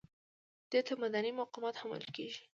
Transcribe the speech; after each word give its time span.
دې 0.71 0.79
ته 0.87 0.93
مدني 1.01 1.31
مقاومت 1.39 1.75
هم 1.77 1.89
ویل 1.91 2.07
کیږي. 2.15 2.41